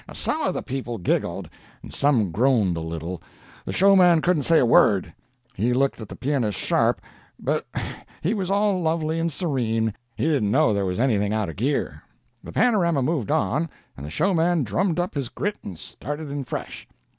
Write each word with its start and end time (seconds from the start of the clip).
"Some 0.15 0.41
of 0.41 0.55
the 0.55 0.63
people 0.63 0.97
giggled, 0.97 1.47
and 1.83 1.93
some 1.93 2.31
groaned 2.31 2.75
a 2.75 2.79
little. 2.79 3.21
The 3.65 3.71
showman 3.71 4.21
couldn't 4.21 4.41
say 4.49 4.57
a 4.57 4.65
word; 4.65 5.13
he 5.53 5.73
looked 5.73 6.01
at 6.01 6.09
the 6.09 6.15
pianist 6.15 6.57
sharp, 6.57 7.01
but 7.39 7.67
he 8.21 8.33
was 8.33 8.49
all 8.49 8.81
lovely 8.81 9.19
and 9.19 9.31
serene 9.31 9.93
he 10.15 10.25
didn't 10.25 10.49
know 10.49 10.73
there 10.73 10.85
was 10.85 10.99
anything 10.99 11.33
out 11.33 11.49
of 11.49 11.57
gear. 11.57 12.01
"The 12.43 12.51
panorama 12.51 13.03
moved 13.03 13.29
on, 13.29 13.69
and 13.95 14.03
the 14.03 14.09
showman 14.09 14.63
drummed 14.63 14.99
up 14.99 15.13
his 15.13 15.29
grit 15.29 15.59
and 15.63 15.77
started 15.77 16.31
in 16.31 16.45
fresh. 16.45 16.87